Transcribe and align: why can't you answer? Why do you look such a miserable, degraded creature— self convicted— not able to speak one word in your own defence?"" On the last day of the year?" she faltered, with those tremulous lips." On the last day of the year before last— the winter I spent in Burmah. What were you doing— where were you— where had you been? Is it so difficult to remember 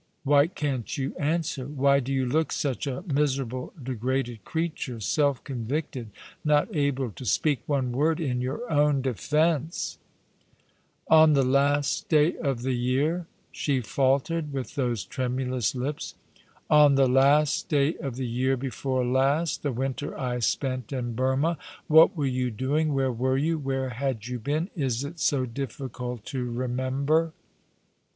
why 0.23 0.47
can't 0.47 0.97
you 0.97 1.15
answer? 1.19 1.67
Why 1.67 1.99
do 1.99 2.11
you 2.11 2.25
look 2.25 2.51
such 2.51 2.87
a 2.87 3.03
miserable, 3.05 3.71
degraded 3.83 4.43
creature— 4.43 4.99
self 5.19 5.43
convicted— 5.43 6.09
not 6.53 6.75
able 6.75 7.11
to 7.11 7.23
speak 7.23 7.61
one 7.67 7.91
word 7.91 8.19
in 8.19 8.41
your 8.41 8.67
own 8.73 9.03
defence?"" 9.03 9.99
On 11.07 11.33
the 11.33 11.43
last 11.45 12.09
day 12.09 12.35
of 12.37 12.63
the 12.63 12.73
year?" 12.75 13.27
she 13.51 13.79
faltered, 13.79 14.51
with 14.51 14.73
those 14.73 15.05
tremulous 15.05 15.75
lips." 15.75 16.15
On 16.71 16.95
the 16.95 17.07
last 17.07 17.69
day 17.69 17.95
of 17.97 18.15
the 18.15 18.25
year 18.27 18.57
before 18.57 19.05
last— 19.05 19.61
the 19.61 19.71
winter 19.71 20.17
I 20.19 20.39
spent 20.39 20.91
in 20.91 21.13
Burmah. 21.15 21.57
What 21.85 22.17
were 22.17 22.25
you 22.25 22.49
doing— 22.49 22.91
where 22.95 23.11
were 23.11 23.37
you— 23.37 23.59
where 23.59 23.89
had 23.89 24.25
you 24.25 24.39
been? 24.39 24.71
Is 24.75 25.03
it 25.03 25.19
so 25.19 25.45
difficult 25.45 26.25
to 26.25 26.49
remember 26.49 27.33